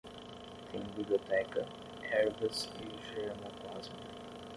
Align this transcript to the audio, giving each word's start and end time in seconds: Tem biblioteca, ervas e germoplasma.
Tem 0.71 0.81
biblioteca, 0.95 1.63
ervas 2.11 2.71
e 2.79 3.13
germoplasma. 3.13 3.93